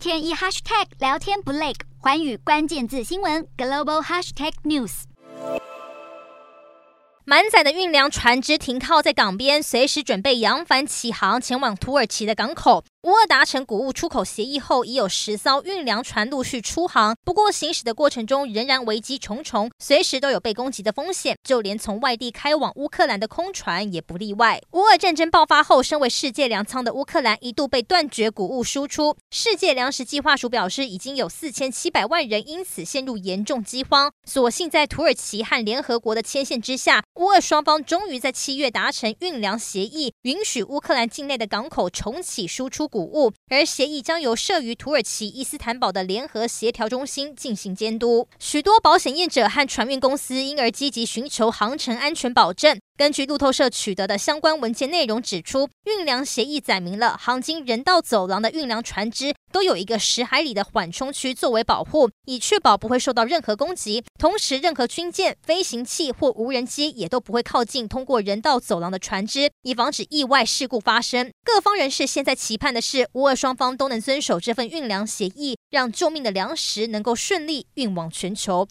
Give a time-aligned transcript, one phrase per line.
[0.00, 5.02] 天一 hashtag 聊天不累，环宇关键字新闻 global hashtag news。
[7.26, 12.82] 满载的运粮船只停靠在港边，随时准备扬帆起航，前往土耳其的港口。
[13.02, 17.16] 乌俄达成谷物出口协议后，已有十艘运粮船陆续出航。
[17.24, 21.34] 不过，行驶的过程中仍然危机重重，随时都有被攻击的风险。
[21.42, 24.60] 就连从外地开往乌克兰的空船也不例外。
[24.72, 29.16] 乌俄战争爆发后，身为世界粮仓的乌克兰一度被断绝谷物输出。
[29.30, 34.12] 世界粮食计划署表示，已经有四千七百万人因此陷入严重饥荒。
[34.26, 42.89] 所幸在土耳其和联合国的牵线之下，乌俄双方终于在七月达成运粮协议，允许乌克兰境内的港口重启输出。
[42.90, 48.26] 谷物，而协议将由设于土耳其伊斯坦堡的联合协调中心进行监督。
[48.38, 52.78] 许多保险业者和船运公司因而积极寻求航程安全保证。
[52.96, 64.04] 根据路透社取得的相关文件内容指出，运粮协议载明了航经人道走廊的运粮船只都有一个十海里的缓冲区作为保护，以确保不会受到任何攻击。
[64.18, 71.32] 同时，任何军舰、飞行器或无人机也都不会靠近通过人道走廊的船只，以防止意外事故发生。
[71.42, 78.68] 各方人士现在期盼的是，乌俄双方都能遵守这份运粮协议，让救命的粮食能够顺利运往全球。